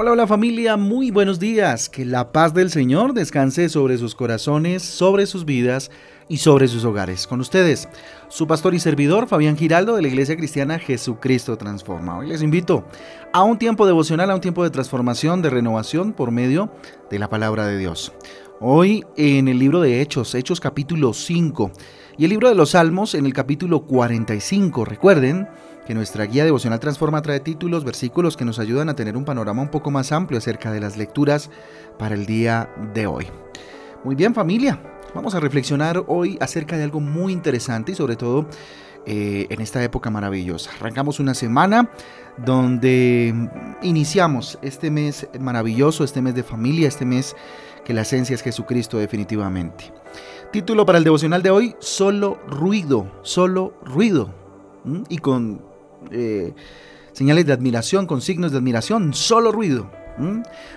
Hola, 0.00 0.12
hola 0.12 0.28
familia, 0.28 0.76
muy 0.76 1.10
buenos 1.10 1.40
días. 1.40 1.88
Que 1.88 2.04
la 2.04 2.30
paz 2.30 2.54
del 2.54 2.70
Señor 2.70 3.14
descanse 3.14 3.68
sobre 3.68 3.98
sus 3.98 4.14
corazones, 4.14 4.84
sobre 4.84 5.26
sus 5.26 5.44
vidas 5.44 5.90
y 6.28 6.36
sobre 6.36 6.68
sus 6.68 6.84
hogares. 6.84 7.26
Con 7.26 7.40
ustedes, 7.40 7.88
su 8.28 8.46
pastor 8.46 8.76
y 8.76 8.78
servidor 8.78 9.26
Fabián 9.26 9.56
Giraldo 9.56 9.96
de 9.96 10.02
la 10.02 10.06
Iglesia 10.06 10.36
Cristiana 10.36 10.78
Jesucristo 10.78 11.58
Transforma. 11.58 12.16
Hoy 12.16 12.28
les 12.28 12.42
invito 12.42 12.84
a 13.32 13.42
un 13.42 13.58
tiempo 13.58 13.88
devocional, 13.88 14.30
a 14.30 14.36
un 14.36 14.40
tiempo 14.40 14.62
de 14.62 14.70
transformación, 14.70 15.42
de 15.42 15.50
renovación 15.50 16.12
por 16.12 16.30
medio 16.30 16.70
de 17.10 17.18
la 17.18 17.28
palabra 17.28 17.66
de 17.66 17.76
Dios. 17.76 18.12
Hoy 18.60 19.04
en 19.16 19.48
el 19.48 19.58
libro 19.58 19.80
de 19.80 20.00
Hechos, 20.00 20.32
Hechos 20.36 20.60
capítulo 20.60 21.12
5 21.12 21.72
y 22.18 22.22
el 22.22 22.30
libro 22.30 22.48
de 22.48 22.54
los 22.54 22.70
Salmos 22.70 23.16
en 23.16 23.26
el 23.26 23.32
capítulo 23.32 23.80
45. 23.80 24.84
Recuerden 24.84 25.48
que 25.88 25.94
nuestra 25.94 26.26
guía 26.26 26.44
devocional 26.44 26.80
Transforma 26.80 27.22
trae 27.22 27.40
títulos, 27.40 27.82
versículos 27.82 28.36
que 28.36 28.44
nos 28.44 28.58
ayudan 28.58 28.90
a 28.90 28.94
tener 28.94 29.16
un 29.16 29.24
panorama 29.24 29.62
un 29.62 29.70
poco 29.70 29.90
más 29.90 30.12
amplio 30.12 30.36
acerca 30.36 30.70
de 30.70 30.80
las 30.80 30.98
lecturas 30.98 31.48
para 31.98 32.14
el 32.14 32.26
día 32.26 32.68
de 32.92 33.06
hoy. 33.06 33.26
Muy 34.04 34.14
bien 34.14 34.34
familia, 34.34 34.82
vamos 35.14 35.34
a 35.34 35.40
reflexionar 35.40 36.04
hoy 36.06 36.36
acerca 36.42 36.76
de 36.76 36.82
algo 36.82 37.00
muy 37.00 37.32
interesante 37.32 37.92
y 37.92 37.94
sobre 37.94 38.16
todo 38.16 38.46
eh, 39.06 39.46
en 39.48 39.62
esta 39.62 39.82
época 39.82 40.10
maravillosa. 40.10 40.72
Arrancamos 40.78 41.20
una 41.20 41.32
semana 41.32 41.90
donde 42.36 43.48
iniciamos 43.80 44.58
este 44.60 44.90
mes 44.90 45.26
maravilloso, 45.40 46.04
este 46.04 46.20
mes 46.20 46.34
de 46.34 46.42
familia, 46.42 46.86
este 46.86 47.06
mes 47.06 47.34
que 47.86 47.94
la 47.94 48.02
esencia 48.02 48.34
es 48.34 48.42
Jesucristo 48.42 48.98
definitivamente. 48.98 49.90
Título 50.52 50.84
para 50.84 50.98
el 50.98 51.04
devocional 51.04 51.42
de 51.42 51.48
hoy, 51.48 51.76
solo 51.78 52.38
ruido, 52.46 53.10
solo 53.22 53.72
ruido. 53.82 54.34
Y 55.10 55.18
con 55.18 55.67
eh, 56.12 56.54
señales 57.12 57.46
de 57.46 57.52
admiración, 57.52 58.06
con 58.06 58.20
signos 58.20 58.52
de 58.52 58.58
admiración, 58.58 59.14
solo 59.14 59.52
ruido. 59.52 59.90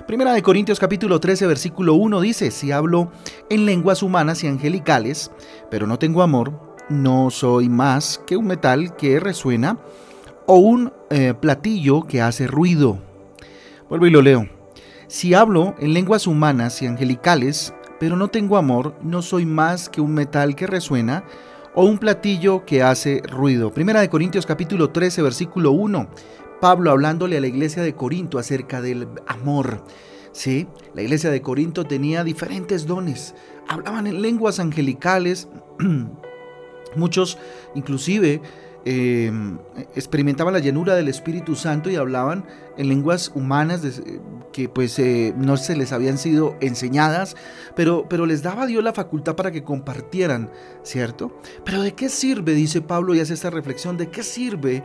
Primera 0.05 0.33
de 0.33 0.43
Corintios 0.43 0.79
capítulo 0.79 1.19
13 1.19 1.47
versículo 1.47 1.95
1 1.95 2.21
dice, 2.21 2.51
si 2.51 2.71
hablo 2.71 3.11
en 3.49 3.65
lenguas 3.65 4.03
humanas 4.03 4.43
y 4.43 4.47
angelicales, 4.47 5.31
pero 5.71 5.87
no 5.87 5.97
tengo 5.97 6.21
amor, 6.21 6.77
no 6.89 7.31
soy 7.31 7.67
más 7.67 8.21
que 8.27 8.37
un 8.37 8.45
metal 8.45 8.95
que 8.95 9.19
resuena 9.19 9.79
o 10.45 10.57
un 10.57 10.93
eh, 11.09 11.33
platillo 11.33 12.03
que 12.03 12.21
hace 12.21 12.45
ruido. 12.45 12.99
Vuelvo 13.89 14.05
y 14.05 14.11
lo 14.11 14.21
leo. 14.21 14.47
Si 15.07 15.33
hablo 15.33 15.75
en 15.79 15.93
lenguas 15.93 16.27
humanas 16.27 16.81
y 16.81 16.87
angelicales, 16.87 17.73
pero 17.99 18.15
no 18.15 18.27
tengo 18.27 18.57
amor, 18.57 18.95
no 19.01 19.21
soy 19.21 19.45
más 19.45 19.89
que 19.89 20.01
un 20.01 20.13
metal 20.13 20.55
que 20.55 20.67
resuena 20.67 21.23
o 21.73 21.85
un 21.85 21.97
platillo 21.97 22.65
que 22.65 22.83
hace 22.83 23.21
ruido. 23.29 23.71
Primera 23.73 24.01
de 24.01 24.09
Corintios 24.09 24.45
capítulo 24.45 24.89
13 24.89 25.21
versículo 25.21 25.71
1. 25.71 26.09
Pablo 26.59 26.91
hablándole 26.91 27.37
a 27.37 27.41
la 27.41 27.47
iglesia 27.47 27.81
de 27.81 27.95
Corinto 27.95 28.37
acerca 28.37 28.81
del 28.81 29.07
amor. 29.27 29.83
Sí, 30.31 30.67
la 30.93 31.01
iglesia 31.01 31.29
de 31.29 31.41
Corinto 31.41 31.85
tenía 31.85 32.23
diferentes 32.23 32.85
dones. 32.85 33.35
Hablaban 33.67 34.07
en 34.07 34.21
lenguas 34.21 34.59
angelicales. 34.59 35.47
Muchos 36.95 37.37
inclusive 37.73 38.41
Em, 38.83 39.59
experimentaban 39.95 40.53
la 40.53 40.59
llenura 40.59 40.95
del 40.95 41.07
Espíritu 41.07 41.55
Santo 41.55 41.91
y 41.91 41.97
hablaban 41.97 42.45
en 42.77 42.89
lenguas 42.89 43.31
humanas 43.35 44.01
que 44.51 44.69
pues 44.69 44.97
eh, 44.97 45.35
no 45.37 45.55
se 45.57 45.75
les 45.75 45.91
habían 45.91 46.17
sido 46.17 46.55
enseñadas, 46.61 47.35
pero, 47.75 48.07
pero 48.09 48.25
les 48.25 48.41
daba 48.41 48.65
Dios 48.65 48.83
la 48.83 48.93
facultad 48.93 49.35
para 49.35 49.51
que 49.51 49.63
compartieran, 49.63 50.49
¿cierto? 50.81 51.39
Pero 51.63 51.83
¿de 51.83 51.93
qué 51.93 52.09
sirve, 52.09 52.55
dice 52.55 52.81
Pablo 52.81 53.13
y 53.13 53.19
hace 53.19 53.35
esta 53.35 53.51
reflexión, 53.51 53.97
¿de 53.97 54.09
qué 54.09 54.23
sirve 54.23 54.83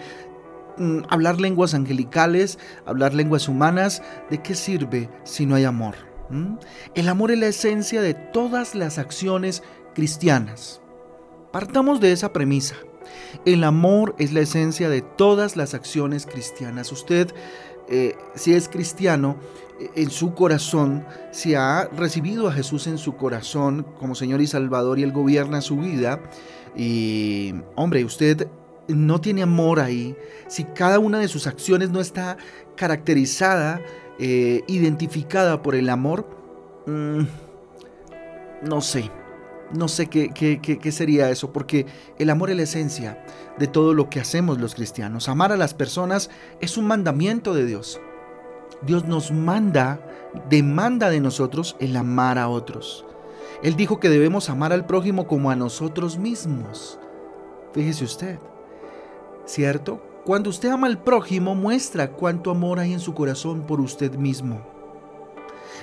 mm, 0.77 1.05
hablar 1.09 1.41
lenguas 1.41 1.73
angelicales, 1.73 2.59
hablar 2.85 3.15
lenguas 3.15 3.49
humanas? 3.49 4.03
¿De 4.29 4.43
qué 4.43 4.55
sirve 4.55 5.09
si 5.25 5.47
no 5.47 5.55
hay 5.55 5.65
amor? 5.65 5.95
¿Mm? 6.29 6.57
El 6.95 7.09
amor 7.09 7.31
es 7.31 7.39
la 7.39 7.47
esencia 7.47 8.03
de 8.03 8.13
todas 8.13 8.75
las 8.75 8.99
acciones 8.99 9.63
cristianas. 9.95 10.83
Partamos 11.51 11.99
de 12.01 12.13
esa 12.13 12.35
premisa. 12.35 12.77
El 13.45 13.65
amor 13.65 14.15
es 14.19 14.33
la 14.33 14.41
esencia 14.41 14.89
de 14.89 15.03
todas 15.03 15.57
las 15.57 15.75
acciones 15.75 16.27
cristianas. 16.27 16.93
Usted, 16.93 17.33
eh, 17.89 18.17
si 18.35 18.55
es 18.55 18.69
cristiano, 18.69 19.37
eh, 19.81 19.91
en 19.95 20.11
su 20.11 20.35
corazón, 20.35 21.05
si 21.33 21.55
ha 21.55 21.89
recibido 21.97 22.49
a 22.49 22.53
Jesús 22.53 22.87
en 22.87 22.99
su 22.99 23.17
corazón 23.17 23.87
como 23.99 24.15
Señor 24.15 24.41
y 24.41 24.47
Salvador 24.47 24.99
y 24.99 25.03
Él 25.03 25.13
gobierna 25.13 25.61
su 25.61 25.77
vida, 25.77 26.21
y 26.77 27.55
hombre, 27.75 28.05
usted 28.05 28.49
no 28.89 29.21
tiene 29.21 29.43
amor 29.43 29.81
ahí, 29.81 30.17
si 30.49 30.65
cada 30.65 30.99
una 30.99 31.19
de 31.19 31.29
sus 31.29 31.47
acciones 31.47 31.91
no 31.91 32.01
está 32.01 32.37
caracterizada, 32.77 33.81
eh, 34.19 34.63
identificada 34.67 35.63
por 35.63 35.75
el 35.75 35.89
amor, 35.89 36.27
mm, 36.87 37.23
no 38.63 38.81
sé, 38.81 39.11
no 39.73 39.89
sé 39.89 40.07
qué, 40.07 40.31
qué, 40.33 40.93
sería 40.93 41.31
eso, 41.31 41.53
porque 41.53 41.87
el 42.19 42.31
amor 42.31 42.51
es 42.51 42.57
la 42.57 42.63
esencia 42.63 43.25
de 43.59 43.67
todo 43.67 43.95
lo 43.95 44.09
que 44.09 44.21
hacemos 44.21 44.59
los 44.59 44.75
cristianos. 44.75 45.29
Amar 45.29 45.53
a 45.53 45.57
las 45.57 45.75
personas 45.75 46.31
es 46.61 46.77
un 46.77 46.87
mandamiento 46.87 47.55
de 47.55 47.67
Dios. 47.67 48.01
Dios 48.83 49.07
nos 49.07 49.33
manda, 49.33 50.01
demanda 50.49 51.11
de 51.11 51.21
nosotros 51.21 51.77
el 51.81 51.97
amar 51.97 52.39
a 52.39 52.49
otros. 52.49 53.05
Él 53.63 53.75
dijo 53.75 53.99
que 53.99 54.11
debemos 54.11 54.51
amar 54.51 54.73
al 54.73 54.87
prójimo 54.87 55.27
como 55.27 55.51
a 55.51 55.57
nosotros 55.57 56.19
mismos. 56.19 56.99
Fíjese 57.73 58.05
usted, 58.05 58.39
¿cierto? 59.47 60.03
Cuando 60.25 60.51
usted 60.51 60.69
ama 60.71 60.87
al 60.87 61.03
prójimo, 61.03 61.55
muestra 61.55 62.11
cuánto 62.13 62.51
amor 62.51 62.81
hay 62.81 62.93
en 62.93 63.01
su 63.01 63.15
corazón 63.15 63.63
por 63.63 63.81
usted 63.81 64.15
mismo. 64.15 64.61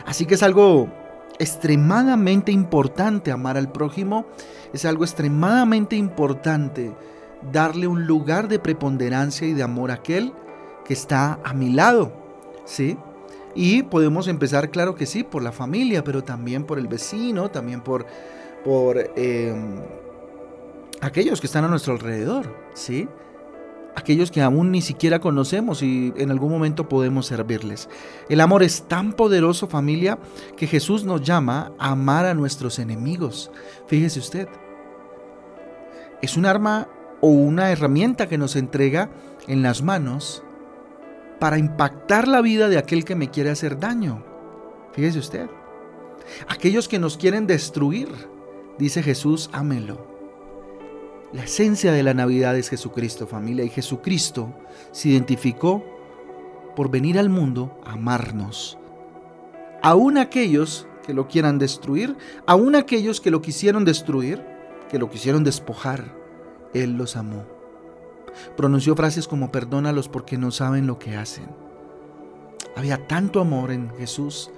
Así 0.06 0.26
que 0.26 0.36
es 0.36 0.44
algo 0.44 0.90
extremadamente 1.40 2.52
importante 2.52 3.32
amar 3.32 3.58
al 3.58 3.72
prójimo, 3.72 4.26
es 4.74 4.86
algo 4.86 5.04
extremadamente 5.04 5.96
importante 5.96 6.94
darle 7.52 7.88
un 7.88 8.06
lugar 8.06 8.48
de 8.48 8.60
preponderancia 8.60 9.48
y 9.48 9.54
de 9.54 9.64
amor 9.64 9.92
a 9.92 9.96
aquel 9.96 10.34
que 10.86 10.94
está 10.94 11.40
a 11.44 11.54
mi 11.54 11.70
lado, 11.70 12.14
¿sí? 12.66 12.98
Y 13.56 13.84
podemos 13.84 14.28
empezar, 14.28 14.72
claro 14.72 14.96
que 14.96 15.06
sí, 15.06 15.24
por 15.24 15.44
la 15.44 15.52
familia, 15.52 16.04
pero 16.04 16.24
también 16.24 16.64
por 16.64 16.80
el 16.80 16.88
vecino, 16.88 17.52
también 17.52 17.82
por, 17.82 18.06
por 18.64 18.98
em, 19.16 19.76
aquellos 21.02 21.40
que 21.40 21.48
están 21.48 21.64
a 21.66 21.68
nuestro 21.68 21.94
alrededor, 21.94 22.54
¿sí? 22.74 23.08
Aquellos 23.96 24.32
que 24.32 24.42
aún 24.42 24.72
ni 24.72 24.82
siquiera 24.82 25.20
conocemos 25.20 25.82
y 25.82 26.14
en 26.18 26.32
algún 26.32 26.52
momento 26.52 26.90
podemos 26.90 27.28
servirles. 27.28 27.90
El 28.30 28.42
amor 28.42 28.64
es 28.64 28.84
tan 28.88 29.14
poderoso 29.14 29.68
familia 29.68 30.20
que 30.58 30.68
Jesús 30.68 31.04
nos 31.04 31.22
llama 31.22 31.72
a 31.78 31.92
amar 31.92 32.26
a 32.26 32.34
nuestros 32.34 32.80
enemigos. 32.80 33.52
Fíjese 33.88 34.20
usted, 34.20 34.48
es 36.22 36.38
un 36.38 36.46
arma 36.46 36.88
o 37.22 37.28
una 37.28 37.72
herramienta 37.72 38.28
que 38.28 38.38
nos 38.38 38.56
entrega 38.56 39.10
en 39.48 39.62
las 39.62 39.82
manos 39.82 40.44
para 41.40 41.58
impactar 41.58 42.28
la 42.28 42.42
vida 42.42 42.70
de 42.70 42.78
aquel 42.78 43.06
que 43.06 43.16
me 43.16 43.30
quiere 43.30 43.50
hacer 43.50 43.80
daño. 43.80 44.24
Fíjese 44.94 45.20
usted, 45.20 45.50
aquellos 46.48 46.88
que 46.88 47.00
nos 47.00 47.18
quieren 47.18 47.48
destruir, 47.48 48.10
dice 48.78 49.04
Jesús, 49.04 49.50
ámelo 49.52 50.13
la 51.34 51.44
esencia 51.44 51.92
de 51.92 52.04
la 52.04 52.14
Navidad 52.14 52.56
es 52.58 52.70
Jesucristo, 52.70 53.26
familia, 53.26 53.66
y 53.66 53.70
Jesucristo 53.70 54.54
se 54.92 55.10
identificó 55.10 55.84
por 56.76 56.92
venir 56.92 57.18
al 57.18 57.30
mundo 57.30 57.80
a 57.84 57.94
amarnos. 57.94 58.78
Aún 59.82 60.18
aquellos 60.18 60.88
que 61.06 61.14
lo 61.14 61.28
quieran 61.28 61.58
destruir, 61.58 62.16
aún 62.46 62.76
aquellos 62.76 63.20
que 63.20 63.32
lo 63.32 63.42
quisieron 63.42 63.84
destruir, 63.84 64.46
que 64.90 65.00
lo 65.00 65.10
quisieron 65.10 65.44
despojar, 65.44 66.16
Él 66.74 66.94
los 66.94 67.16
amó. 67.16 67.46
Pronunció 68.56 68.96
frases 68.96 69.28
como 69.28 69.52
perdónalos 69.52 70.10
porque 70.10 70.38
no 70.38 70.52
saben 70.52 70.86
lo 70.86 71.00
que 71.00 71.16
hacen. 71.16 71.48
Había 72.76 73.08
tanto 73.08 73.42
amor 73.42 73.72
en 73.72 73.90
Jesús. 73.98 74.52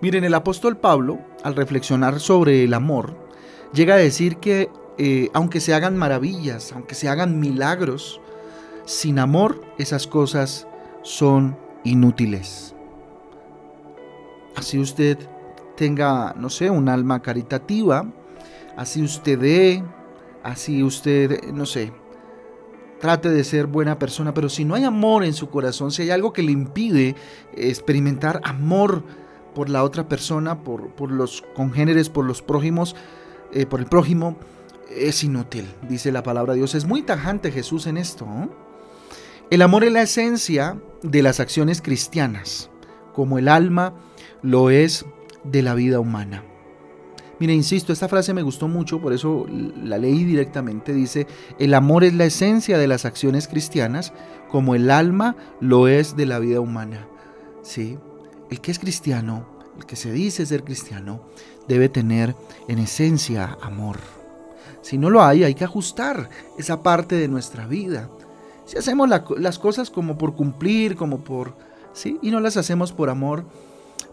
Miren, 0.00 0.24
el 0.24 0.34
apóstol 0.34 0.76
Pablo, 0.76 1.20
al 1.44 1.54
reflexionar 1.54 2.20
sobre 2.20 2.64
el 2.64 2.74
amor, 2.74 3.14
llega 3.72 3.94
a 3.94 3.98
decir 3.98 4.36
que 4.36 4.68
eh, 5.04 5.30
aunque 5.34 5.58
se 5.58 5.74
hagan 5.74 5.96
maravillas, 5.96 6.70
aunque 6.70 6.94
se 6.94 7.08
hagan 7.08 7.40
milagros, 7.40 8.20
sin 8.84 9.18
amor 9.18 9.60
esas 9.76 10.06
cosas 10.06 10.68
son 11.02 11.58
inútiles. 11.82 12.76
Así 14.54 14.78
usted 14.78 15.18
tenga, 15.76 16.36
no 16.38 16.48
sé, 16.50 16.70
un 16.70 16.88
alma 16.88 17.20
caritativa, 17.20 18.06
así 18.76 19.02
usted 19.02 19.40
dé, 19.40 19.82
así 20.44 20.84
usted, 20.84 21.50
no 21.52 21.66
sé, 21.66 21.92
trate 23.00 23.28
de 23.28 23.42
ser 23.42 23.66
buena 23.66 23.98
persona, 23.98 24.32
pero 24.32 24.48
si 24.48 24.64
no 24.64 24.76
hay 24.76 24.84
amor 24.84 25.24
en 25.24 25.34
su 25.34 25.50
corazón, 25.50 25.90
si 25.90 26.02
hay 26.02 26.10
algo 26.10 26.32
que 26.32 26.44
le 26.44 26.52
impide 26.52 27.16
experimentar 27.56 28.40
amor 28.44 29.02
por 29.52 29.68
la 29.68 29.82
otra 29.82 30.06
persona, 30.06 30.62
por, 30.62 31.10
los 31.10 31.42
congéneres, 31.56 32.08
por 32.08 32.24
los 32.24 32.40
prójimos, 32.40 32.94
eh, 33.52 33.66
por 33.66 33.80
el 33.80 33.86
prójimo, 33.86 34.36
es 34.96 35.24
inútil, 35.24 35.66
dice 35.88 36.12
la 36.12 36.22
palabra 36.22 36.52
de 36.52 36.58
Dios. 36.58 36.74
Es 36.74 36.84
muy 36.84 37.02
tajante 37.02 37.50
Jesús 37.50 37.86
en 37.86 37.96
esto. 37.96 38.26
El 39.50 39.62
amor 39.62 39.84
es 39.84 39.92
la 39.92 40.02
esencia 40.02 40.80
de 41.02 41.22
las 41.22 41.40
acciones 41.40 41.82
cristianas, 41.82 42.70
como 43.12 43.38
el 43.38 43.48
alma 43.48 43.94
lo 44.40 44.70
es 44.70 45.04
de 45.44 45.62
la 45.62 45.74
vida 45.74 46.00
humana. 46.00 46.44
Mire, 47.38 47.54
insisto, 47.54 47.92
esta 47.92 48.08
frase 48.08 48.32
me 48.34 48.42
gustó 48.42 48.68
mucho, 48.68 49.00
por 49.00 49.12
eso 49.12 49.46
la 49.50 49.98
leí 49.98 50.22
directamente. 50.22 50.92
Dice, 50.92 51.26
el 51.58 51.74
amor 51.74 52.04
es 52.04 52.14
la 52.14 52.24
esencia 52.24 52.78
de 52.78 52.86
las 52.86 53.04
acciones 53.04 53.48
cristianas, 53.48 54.12
como 54.48 54.74
el 54.74 54.90
alma 54.90 55.34
lo 55.60 55.88
es 55.88 56.14
de 56.14 56.26
la 56.26 56.38
vida 56.38 56.60
humana. 56.60 57.08
¿Sí? 57.62 57.98
El 58.48 58.60
que 58.60 58.70
es 58.70 58.78
cristiano, 58.78 59.46
el 59.76 59.86
que 59.86 59.96
se 59.96 60.12
dice 60.12 60.46
ser 60.46 60.62
cristiano, 60.62 61.24
debe 61.66 61.88
tener 61.88 62.36
en 62.68 62.78
esencia 62.78 63.58
amor. 63.60 63.98
Si 64.82 64.98
no 64.98 65.10
lo 65.10 65.22
hay, 65.22 65.44
hay 65.44 65.54
que 65.54 65.64
ajustar 65.64 66.28
esa 66.58 66.82
parte 66.82 67.14
de 67.14 67.28
nuestra 67.28 67.66
vida. 67.66 68.10
Si 68.66 68.76
hacemos 68.76 69.08
las 69.08 69.58
cosas 69.58 69.90
como 69.90 70.18
por 70.18 70.34
cumplir, 70.34 70.96
como 70.96 71.20
por... 71.20 71.54
¿sí? 71.92 72.18
Y 72.22 72.30
no 72.30 72.40
las 72.40 72.56
hacemos 72.56 72.92
por 72.92 73.10
amor, 73.10 73.44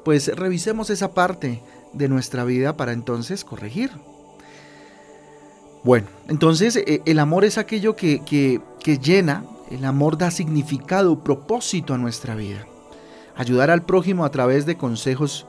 pues 0.04 0.36
revisemos 0.36 0.90
esa 0.90 1.14
parte 1.14 1.62
de 1.94 2.08
nuestra 2.08 2.44
vida 2.44 2.78
para 2.78 2.94
entonces 2.94 3.44
corregir. 3.44 3.92
Bueno, 5.84 6.08
entonces 6.28 6.76
eh, 6.76 7.02
el 7.06 7.20
amor 7.20 7.46
es 7.46 7.58
aquello 7.58 7.96
que, 7.96 8.22
que, 8.26 8.98
llena, 8.98 9.46
el 9.72 9.86
amor 9.86 10.18
da 10.18 10.30
significado, 10.30 11.24
propósito 11.24 11.94
a 11.94 11.98
nuestra 11.98 12.36
vida. 12.36 12.66
Ayudar 13.36 13.72
al 13.72 13.84
prójimo 13.84 14.26
a 14.26 14.32
través 14.32 14.66
de 14.66 14.76
consejos, 14.76 15.48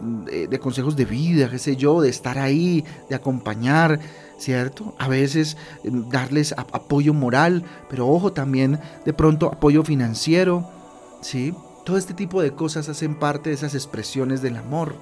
de, 0.00 0.58
consejos 0.58 0.94
de 0.94 1.06
vida, 1.06 1.50
qué 1.50 1.58
sé 1.58 1.76
yo, 1.76 2.02
de 2.02 2.10
estar 2.10 2.38
ahí, 2.38 2.84
de 3.08 3.14
acompañar, 3.14 3.98
¿cierto? 4.38 4.94
A 4.98 5.08
veces 5.08 5.56
eh, 5.84 5.90
darles 5.92 6.52
apoyo 6.52 7.14
moral, 7.14 7.64
pero 7.88 8.08
ojo 8.08 8.32
también 8.32 8.80
de 9.04 9.12
pronto 9.12 9.46
apoyo 9.46 9.82
financiero, 9.82 10.68
¿sí? 11.20 11.54
Todo 11.84 11.96
este 11.98 12.14
tipo 12.14 12.42
de 12.42 12.52
cosas 12.52 12.88
hacen 12.88 13.14
parte 13.14 13.50
de 13.50 13.54
esas 13.54 13.74
expresiones 13.74 14.42
del 14.42 14.56
amor. 14.56 14.94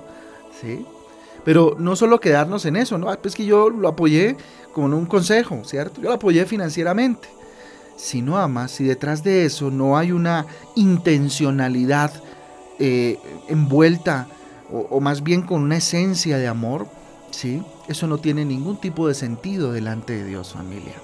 ¿sí? 0.61 0.87
Pero 1.45 1.77
no 1.79 1.97
solo 1.97 2.21
quedarnos 2.21 2.65
en 2.65 2.77
eso, 2.77 2.99
¿no? 2.99 3.11
Ah, 3.11 3.19
pues 3.21 3.35
que 3.35 3.45
yo 3.45 3.71
lo 3.71 3.89
apoyé 3.89 4.37
con 4.73 4.95
un 4.95 5.07
consejo, 5.07 5.63
¿cierto? 5.65 6.01
Yo 6.01 6.09
lo 6.09 6.15
apoyé 6.15 6.47
financieramente. 6.47 7.29
Si 7.97 8.23
no 8.23 8.39
amas, 8.39 8.73
si 8.73 8.85
detrás 8.85 9.23
de 9.23 9.45
eso 9.45 9.71
no 9.71 9.97
hay 9.97 10.11
una 10.11 10.47
intencionalidad 10.75 12.13
eh, 12.79 13.19
envuelta 13.49 14.27
o, 14.73 14.99
más 14.99 15.23
bien 15.23 15.43
con 15.43 15.63
una 15.63 15.77
esencia 15.77 16.39
de 16.39 16.49
amor, 16.49 16.89
¿sí? 17.31 17.63
Eso 17.89 18.07
no 18.07 18.19
tiene 18.19 18.45
ningún 18.45 18.77
tipo 18.79 19.09
de 19.09 19.15
sentido 19.15 19.73
delante 19.73 20.15
de 20.15 20.25
Dios, 20.25 20.53
familia. 20.53 20.95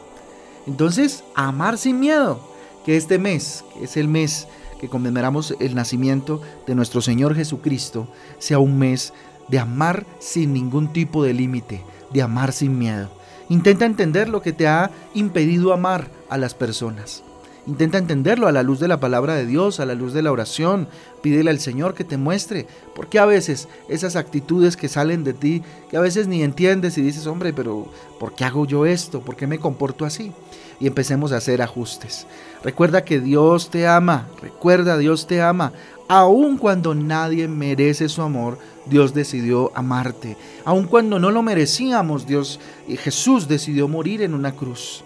Entonces, 0.67 1.25
amar 1.35 1.79
sin 1.79 2.01
miedo, 2.01 2.41
que 2.85 2.97
este 2.97 3.19
mes, 3.19 3.65
que 3.75 3.85
es 3.85 3.97
el 3.97 4.09
mes 4.09 4.49
que 4.81 4.89
conmemoramos 4.89 5.55
el 5.61 5.75
nacimiento 5.75 6.41
de 6.67 6.75
nuestro 6.75 7.03
Señor 7.03 7.35
Jesucristo, 7.35 8.09
sea 8.39 8.59
un 8.59 8.79
mes 8.79 9.13
de 9.49 9.59
amar 9.59 10.07
sin 10.19 10.53
ningún 10.55 10.93
tipo 10.93 11.23
de 11.23 11.35
límite, 11.35 11.83
de 12.13 12.23
amar 12.23 12.53
sin 12.53 12.79
miedo. 12.79 13.11
Intenta 13.51 13.85
entender 13.85 14.29
lo 14.29 14.43
que 14.43 14.53
te 14.53 14.69
ha 14.69 14.91
impedido 15.13 15.73
amar 15.73 16.09
a 16.31 16.39
las 16.39 16.55
personas. 16.55 17.25
Intenta 17.71 17.99
entenderlo 17.99 18.49
a 18.49 18.53
la 18.53 18.65
luz 18.65 18.81
de 18.81 18.89
la 18.89 18.99
palabra 18.99 19.37
de 19.37 19.47
Dios, 19.47 19.79
a 19.79 19.87
la 19.87 19.95
luz 19.95 20.13
de 20.13 20.23
la 20.23 20.33
oración. 20.33 20.89
Pídele 21.23 21.51
al 21.51 21.61
Señor 21.61 21.95
que 21.95 22.03
te 22.03 22.17
muestre. 22.17 22.67
Porque 22.97 23.21
a 23.21 23.27
veces 23.27 23.69
esas 23.89 24.17
actitudes 24.17 24.77
que 24.77 24.89
salen 24.89 25.23
de 25.23 25.35
ti, 25.35 25.63
que 25.89 25.97
a 25.97 26.01
veces 26.01 26.27
ni 26.27 26.43
entiendes 26.43 26.99
y 26.99 27.03
dices, 27.03 27.29
hombre, 27.29 27.53
pero 27.53 27.87
¿por 28.19 28.35
qué 28.35 28.45
hago 28.45 28.67
yo 28.67 28.87
esto? 28.87 29.21
¿Por 29.21 29.37
qué 29.37 29.47
me 29.47 29.61
comporto 29.61 30.05
así? 30.05 30.33
Y 30.81 30.87
empecemos 30.87 31.33
a 31.33 31.37
hacer 31.37 31.63
ajustes. 31.63 32.27
Recuerda 32.65 33.05
que 33.05 33.21
Dios 33.21 33.71
te 33.71 33.87
ama. 33.87 34.27
Recuerda, 34.41 34.99
Dios 34.99 35.27
te 35.27 35.43
ama. 35.43 35.73
Aun 36.09 36.57
cuando 36.57 36.95
nadie 36.95 37.47
merece 37.47 38.09
su 38.09 38.23
amor, 38.23 38.59
Dios 38.87 39.15
decidió 39.15 39.71
amarte. 39.75 40.37
Aun 40.65 40.87
cuando 40.87 41.21
no 41.21 41.31
lo 41.31 41.43
merecíamos, 41.43 42.27
Dios 42.27 42.59
y 42.89 42.97
Jesús 42.97 43.47
decidió 43.47 43.87
morir 43.87 44.23
en 44.23 44.35
una 44.35 44.57
cruz. 44.57 45.05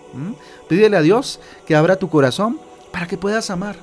Pídele 0.69 0.97
a 0.97 1.03
Dios 1.03 1.41
que 1.67 1.77
abra 1.77 1.97
tu 1.97 2.09
corazón 2.09 2.59
para 2.91 3.07
que 3.07 3.19
puedas 3.19 3.51
amar. 3.51 3.77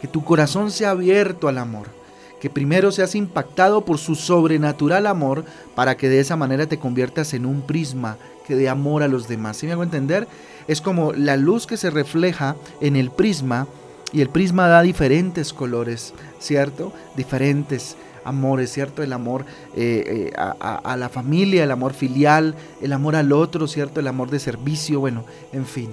Que 0.00 0.08
tu 0.08 0.24
corazón 0.24 0.70
sea 0.70 0.90
abierto 0.90 1.48
al 1.48 1.58
amor. 1.58 2.01
Que 2.42 2.50
primero 2.50 2.90
seas 2.90 3.14
impactado 3.14 3.84
por 3.84 3.98
su 3.98 4.16
sobrenatural 4.16 5.06
amor 5.06 5.44
para 5.76 5.96
que 5.96 6.08
de 6.08 6.18
esa 6.18 6.34
manera 6.34 6.66
te 6.66 6.80
conviertas 6.80 7.34
en 7.34 7.46
un 7.46 7.62
prisma 7.62 8.18
que 8.44 8.56
dé 8.56 8.68
amor 8.68 9.04
a 9.04 9.08
los 9.08 9.28
demás. 9.28 9.58
¿Sí 9.58 9.66
me 9.66 9.74
hago 9.74 9.84
entender? 9.84 10.26
Es 10.66 10.80
como 10.80 11.12
la 11.12 11.36
luz 11.36 11.68
que 11.68 11.76
se 11.76 11.88
refleja 11.88 12.56
en 12.80 12.96
el 12.96 13.12
prisma 13.12 13.68
y 14.12 14.22
el 14.22 14.28
prisma 14.28 14.66
da 14.66 14.82
diferentes 14.82 15.52
colores, 15.52 16.14
¿cierto? 16.40 16.92
Diferentes 17.16 17.96
amores, 18.24 18.72
¿cierto? 18.72 19.04
El 19.04 19.12
amor 19.12 19.46
eh, 19.76 20.32
eh, 20.32 20.32
a, 20.36 20.96
la 20.96 21.08
familia, 21.10 21.62
el 21.62 21.70
amor 21.70 21.94
filial, 21.94 22.56
el 22.80 22.92
amor 22.92 23.14
al 23.14 23.30
otro, 23.30 23.68
¿cierto? 23.68 24.00
El 24.00 24.08
amor 24.08 24.30
de 24.30 24.40
servicio, 24.40 24.98
bueno, 24.98 25.26
en 25.52 25.64
fin. 25.64 25.90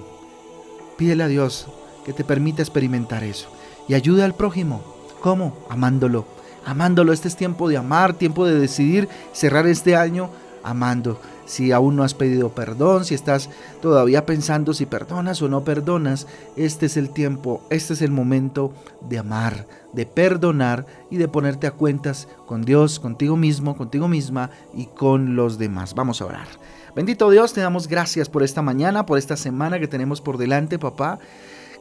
Pídele 0.96 1.22
a 1.22 1.28
Dios 1.28 1.68
que 2.04 2.12
te 2.12 2.24
permita 2.24 2.60
experimentar 2.60 3.22
eso. 3.22 3.48
Y 3.86 3.94
ayuda 3.94 4.24
al 4.24 4.34
prójimo. 4.34 4.82
¿Cómo? 5.20 5.56
Amándolo. 5.68 6.39
Amándolo. 6.64 7.12
Este 7.12 7.28
es 7.28 7.36
tiempo 7.36 7.68
de 7.68 7.76
amar, 7.76 8.14
tiempo 8.14 8.46
de 8.46 8.58
decidir 8.58 9.08
cerrar 9.32 9.66
este 9.66 9.96
año 9.96 10.30
amando 10.62 11.18
si 11.50 11.72
aún 11.72 11.96
no 11.96 12.04
has 12.04 12.14
pedido 12.14 12.50
perdón, 12.50 13.04
si 13.04 13.14
estás 13.14 13.50
todavía 13.82 14.24
pensando 14.24 14.72
si 14.72 14.86
perdonas 14.86 15.42
o 15.42 15.48
no 15.48 15.64
perdonas, 15.64 16.28
este 16.56 16.86
es 16.86 16.96
el 16.96 17.10
tiempo, 17.10 17.60
este 17.70 17.94
es 17.94 18.02
el 18.02 18.12
momento 18.12 18.72
de 19.08 19.18
amar, 19.18 19.66
de 19.92 20.06
perdonar 20.06 20.86
y 21.10 21.16
de 21.16 21.26
ponerte 21.26 21.66
a 21.66 21.72
cuentas 21.72 22.28
con 22.46 22.64
Dios, 22.64 23.00
contigo 23.00 23.36
mismo, 23.36 23.76
contigo 23.76 24.06
misma 24.06 24.50
y 24.74 24.86
con 24.86 25.34
los 25.34 25.58
demás. 25.58 25.94
Vamos 25.94 26.22
a 26.22 26.26
orar. 26.26 26.46
Bendito 26.94 27.30
Dios, 27.30 27.52
te 27.52 27.60
damos 27.60 27.88
gracias 27.88 28.28
por 28.28 28.44
esta 28.44 28.62
mañana, 28.62 29.04
por 29.04 29.18
esta 29.18 29.36
semana 29.36 29.80
que 29.80 29.88
tenemos 29.88 30.20
por 30.20 30.38
delante, 30.38 30.78
papá. 30.78 31.18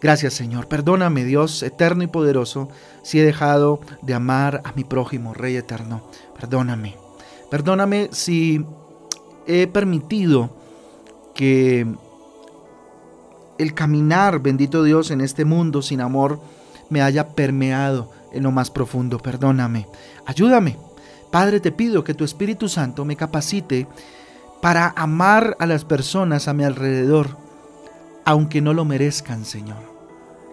Gracias 0.02 0.34
Señor, 0.34 0.68
perdóname 0.68 1.26
Dios 1.26 1.62
eterno 1.62 2.04
y 2.04 2.08
poderoso 2.08 2.70
si 3.04 3.20
he 3.20 3.24
dejado 3.24 3.82
de 4.02 4.14
amar 4.14 4.62
a 4.64 4.72
mi 4.74 4.84
prójimo, 4.84 5.34
Rey 5.34 5.58
eterno. 5.58 6.04
Perdóname. 6.40 6.96
Perdóname 7.50 8.10
si 8.12 8.66
he 9.48 9.68
permitido 9.68 10.52
que 11.34 11.86
el 13.58 13.74
caminar, 13.74 14.40
bendito 14.40 14.84
Dios, 14.84 15.12
en 15.12 15.22
este 15.22 15.44
mundo 15.44 15.82
sin 15.82 16.00
amor 16.00 16.40
me 16.90 17.02
haya 17.02 17.30
permeado 17.30 18.12
en 18.32 18.44
lo 18.44 18.52
más 18.52 18.72
profundo. 18.72 19.18
Perdóname, 19.20 19.88
ayúdame. 20.26 20.78
Padre, 21.32 21.60
te 21.60 21.72
pido 21.72 22.04
que 22.04 22.14
tu 22.14 22.24
Espíritu 22.24 22.70
Santo 22.70 23.06
me 23.06 23.16
capacite 23.16 23.88
para 24.62 24.94
amar 24.96 25.56
a 25.60 25.66
las 25.66 25.86
personas 25.86 26.48
a 26.48 26.54
mi 26.54 26.64
alrededor, 26.64 27.38
aunque 28.26 28.62
no 28.62 28.74
lo 28.74 28.86
merezcan, 28.86 29.46
Señor. 29.46 29.89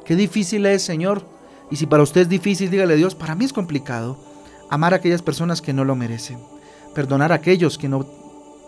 Qué 0.06 0.14
difícil 0.14 0.64
es, 0.66 0.82
Señor. 0.82 1.22
Y 1.70 1.76
si 1.76 1.86
para 1.86 2.04
usted 2.04 2.22
es 2.22 2.28
difícil, 2.28 2.70
dígale 2.70 2.94
Dios, 2.94 3.14
para 3.14 3.34
mí 3.34 3.44
es 3.44 3.52
complicado 3.52 4.16
amar 4.70 4.92
a 4.92 4.98
aquellas 4.98 5.22
personas 5.22 5.60
que 5.60 5.72
no 5.72 5.84
lo 5.84 5.96
merecen, 5.96 6.38
perdonar 6.94 7.32
a 7.32 7.36
aquellos 7.36 7.76
que 7.76 7.88
no 7.88 8.06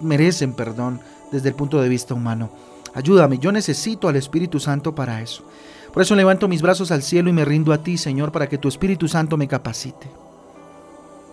merecen 0.00 0.52
perdón 0.52 1.00
desde 1.30 1.48
el 1.48 1.54
punto 1.54 1.80
de 1.80 1.88
vista 1.88 2.14
humano. 2.14 2.50
Ayúdame, 2.94 3.38
yo 3.38 3.52
necesito 3.52 4.08
al 4.08 4.16
Espíritu 4.16 4.58
Santo 4.58 4.94
para 4.94 5.22
eso. 5.22 5.44
Por 5.92 6.02
eso 6.02 6.16
levanto 6.16 6.48
mis 6.48 6.62
brazos 6.62 6.90
al 6.90 7.02
cielo 7.02 7.30
y 7.30 7.32
me 7.32 7.44
rindo 7.44 7.72
a 7.72 7.82
ti, 7.82 7.98
Señor, 7.98 8.32
para 8.32 8.48
que 8.48 8.58
tu 8.58 8.66
Espíritu 8.66 9.06
Santo 9.06 9.36
me 9.36 9.48
capacite. 9.48 10.08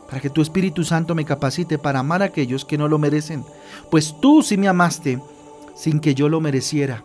Para 0.07 0.21
que 0.21 0.29
tu 0.29 0.41
Espíritu 0.41 0.83
Santo 0.83 1.15
me 1.15 1.25
capacite 1.25 1.79
para 1.79 1.99
amar 1.99 2.21
a 2.21 2.25
aquellos 2.25 2.63
que 2.63 2.77
no 2.77 2.87
lo 2.87 2.99
merecen. 2.99 3.43
Pues 3.89 4.15
tú 4.21 4.43
sí 4.43 4.55
me 4.55 4.67
amaste 4.67 5.19
sin 5.75 5.99
que 5.99 6.13
yo 6.13 6.29
lo 6.29 6.41
mereciera. 6.41 7.03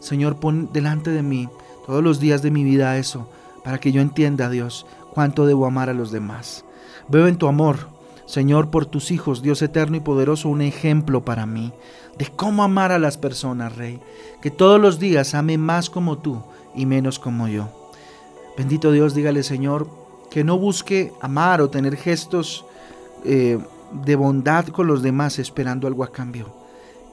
Señor, 0.00 0.36
pon 0.36 0.70
delante 0.72 1.10
de 1.10 1.22
mí 1.22 1.48
todos 1.90 2.04
los 2.04 2.20
días 2.20 2.40
de 2.40 2.52
mi 2.52 2.62
vida 2.62 2.98
eso, 2.98 3.28
para 3.64 3.80
que 3.80 3.90
yo 3.90 4.00
entienda, 4.00 4.48
Dios, 4.48 4.86
cuánto 5.12 5.44
debo 5.44 5.66
amar 5.66 5.90
a 5.90 5.92
los 5.92 6.12
demás. 6.12 6.64
Veo 7.08 7.26
en 7.26 7.36
tu 7.36 7.48
amor 7.48 7.88
Señor, 8.26 8.70
por 8.70 8.86
tus 8.86 9.10
hijos, 9.10 9.42
Dios 9.42 9.60
eterno 9.60 9.96
y 9.96 10.00
poderoso, 10.00 10.48
un 10.48 10.62
ejemplo 10.62 11.24
para 11.24 11.46
mí 11.46 11.72
de 12.16 12.26
cómo 12.26 12.62
amar 12.62 12.92
a 12.92 13.00
las 13.00 13.18
personas, 13.18 13.74
Rey. 13.74 13.98
Que 14.40 14.52
todos 14.52 14.80
los 14.80 15.00
días 15.00 15.34
ame 15.34 15.58
más 15.58 15.90
como 15.90 16.18
tú 16.18 16.40
y 16.76 16.86
menos 16.86 17.18
como 17.18 17.48
yo. 17.48 17.90
Bendito 18.56 18.92
Dios, 18.92 19.12
dígale, 19.12 19.42
Señor, 19.42 19.88
que 20.30 20.44
no 20.44 20.58
busque 20.58 21.12
amar 21.20 21.60
o 21.60 21.70
tener 21.70 21.96
gestos 21.96 22.64
eh, 23.24 23.58
de 23.90 24.14
bondad 24.14 24.68
con 24.68 24.86
los 24.86 25.02
demás 25.02 25.40
esperando 25.40 25.88
algo 25.88 26.04
a 26.04 26.12
cambio. 26.12 26.54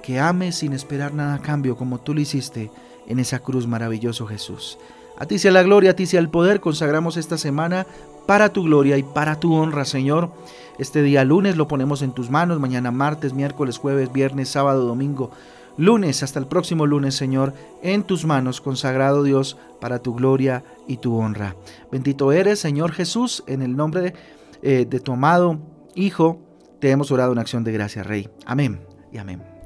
Que 0.04 0.20
ame 0.20 0.52
sin 0.52 0.72
esperar 0.72 1.16
nada 1.16 1.34
a 1.34 1.42
cambio, 1.42 1.78
como 1.78 1.98
tú 1.98 2.14
lo 2.14 2.22
hiciste 2.22 2.70
en 3.08 3.20
esa 3.20 3.40
cruz 3.40 3.68
maravilloso, 3.68 4.28
Jesús. 4.28 4.78
A 5.18 5.26
ti 5.26 5.40
sea 5.40 5.52
la 5.52 5.64
gloria, 5.64 5.92
a 5.92 5.96
ti 5.96 6.06
sea 6.06 6.20
el 6.20 6.30
poder. 6.30 6.60
Consagramos 6.60 7.18
esta 7.18 7.38
semana 7.38 7.88
para 8.28 8.54
tu 8.54 8.64
gloria 8.64 8.98
y 8.98 9.04
para 9.04 9.40
tu 9.40 9.54
honra, 9.54 9.86
Señor. 9.86 10.32
Este 10.78 11.02
día 11.02 11.24
lunes 11.24 11.58
lo 11.58 11.68
ponemos 11.68 12.04
en 12.04 12.12
tus 12.12 12.30
manos, 12.30 12.60
mañana 12.60 12.92
martes, 12.92 13.34
miércoles, 13.34 13.78
jueves, 13.78 14.14
viernes, 14.14 14.50
sábado, 14.50 14.86
domingo. 14.86 15.32
lunes. 15.78 16.24
Hasta 16.24 16.40
el 16.40 16.48
próximo 16.48 16.86
lunes, 16.86 17.16
Señor, 17.16 17.54
en 17.82 18.04
tus 18.04 18.26
manos, 18.26 18.62
consagrado 18.62 19.24
Dios, 19.24 19.58
para 19.80 20.00
tu 20.00 20.14
gloria 20.14 20.64
y 20.88 20.98
tu 20.98 21.16
honra. 21.16 21.56
Bendito 21.92 22.32
eres, 22.32 22.60
Señor 22.60 22.92
Jesús, 22.92 23.44
en 23.48 23.62
el 23.62 23.76
nombre 23.76 24.02
de, 24.02 24.14
eh, 24.62 24.86
de 24.90 25.00
tu 25.00 25.14
amado 25.14 25.60
Hijo, 25.98 26.40
te 26.80 26.92
hemos 26.92 27.12
orado 27.12 27.34
en 27.34 27.40
acción 27.40 27.64
de 27.64 27.72
gracia, 27.72 28.04
Rey. 28.04 28.30
Amén 28.46 28.80
y 29.12 29.18
amén. 29.18 29.57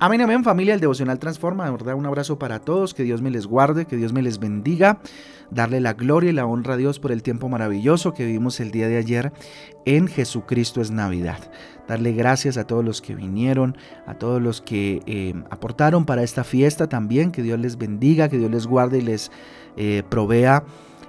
Amén, 0.00 0.20
amén, 0.20 0.44
familia, 0.44 0.74
el 0.74 0.80
devocional 0.80 1.18
transforma, 1.18 1.64
de 1.64 1.72
verdad, 1.72 1.96
un 1.96 2.06
abrazo 2.06 2.38
para 2.38 2.60
todos, 2.60 2.94
que 2.94 3.02
Dios 3.02 3.20
me 3.20 3.32
les 3.32 3.48
guarde, 3.48 3.84
que 3.84 3.96
Dios 3.96 4.12
me 4.12 4.22
les 4.22 4.38
bendiga, 4.38 5.00
darle 5.50 5.80
la 5.80 5.94
gloria 5.94 6.30
y 6.30 6.32
la 6.32 6.46
honra 6.46 6.74
a 6.74 6.76
Dios 6.76 7.00
por 7.00 7.10
el 7.10 7.24
tiempo 7.24 7.48
maravilloso 7.48 8.14
que 8.14 8.24
vivimos 8.24 8.60
el 8.60 8.70
día 8.70 8.86
de 8.86 8.96
ayer 8.96 9.32
en 9.86 10.06
Jesucristo 10.06 10.80
es 10.80 10.92
Navidad. 10.92 11.50
Darle 11.88 12.12
gracias 12.12 12.58
a 12.58 12.64
todos 12.64 12.84
los 12.84 13.02
que 13.02 13.16
vinieron, 13.16 13.76
a 14.06 14.14
todos 14.14 14.40
los 14.40 14.60
que 14.60 15.02
eh, 15.06 15.34
aportaron 15.50 16.04
para 16.04 16.22
esta 16.22 16.44
fiesta 16.44 16.88
también, 16.88 17.32
que 17.32 17.42
Dios 17.42 17.58
les 17.58 17.76
bendiga, 17.76 18.28
que 18.28 18.38
Dios 18.38 18.52
les 18.52 18.68
guarde 18.68 18.98
y 18.98 19.02
les 19.02 19.32
eh, 19.76 20.04
provea 20.08 20.62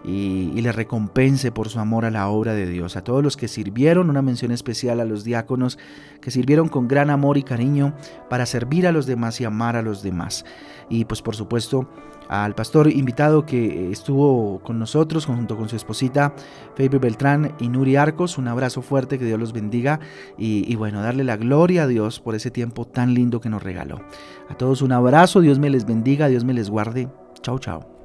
y, 0.03 0.59
le 0.59 0.71
recompense 0.71 1.51
por 1.51 1.69
su 1.69 1.79
amor 1.79 2.05
a 2.05 2.11
la 2.11 2.27
obra 2.27 2.53
de 2.53 2.67
Dios. 2.67 2.95
A 2.95 3.03
todos 3.03 3.23
los 3.23 3.37
que 3.37 3.47
sirvieron, 3.47 4.09
una 4.09 4.21
mención 4.21 4.51
especial 4.51 4.99
a 4.99 5.05
los 5.05 5.23
diáconos 5.23 5.77
que 6.21 6.31
sirvieron 6.31 6.67
con 6.67 6.87
gran 6.87 7.09
amor 7.09 7.37
y 7.37 7.43
cariño 7.43 7.93
para 8.29 8.45
servir 8.45 8.87
a 8.87 8.91
los 8.91 9.05
demás 9.05 9.39
y 9.39 9.45
amar 9.45 9.75
a 9.75 9.81
los 9.81 10.03
demás. 10.03 10.45
Y 10.89 11.05
pues 11.05 11.21
por 11.21 11.35
supuesto 11.35 11.89
al 12.29 12.53
pastor 12.53 12.91
invitado 12.91 13.45
que 13.45 13.91
estuvo 13.91 14.59
con 14.59 14.77
nosotros 14.77 15.25
junto 15.25 15.57
con 15.57 15.67
su 15.67 15.75
esposita 15.75 16.33
Fabi 16.75 16.99
Beltrán 16.99 17.55
y 17.59 17.69
Nuri 17.69 17.95
Arcos. 17.95 18.37
Un 18.37 18.47
abrazo 18.47 18.81
fuerte, 18.81 19.17
que 19.17 19.25
Dios 19.25 19.39
los 19.39 19.51
bendiga 19.51 19.99
y, 20.37 20.71
y 20.71 20.75
bueno, 20.75 21.01
darle 21.01 21.23
la 21.23 21.37
gloria 21.37 21.83
a 21.83 21.87
Dios 21.87 22.19
por 22.19 22.35
ese 22.35 22.51
tiempo 22.51 22.85
tan 22.85 23.13
lindo 23.13 23.41
que 23.41 23.49
nos 23.49 23.63
regaló. 23.63 24.01
A 24.47 24.55
todos 24.55 24.81
un 24.81 24.91
abrazo, 24.91 25.41
Dios 25.41 25.57
me 25.57 25.69
les 25.69 25.85
bendiga, 25.85 26.27
Dios 26.27 26.43
me 26.43 26.53
les 26.53 26.69
guarde. 26.69 27.09
Chao, 27.41 27.57
chao. 27.57 27.98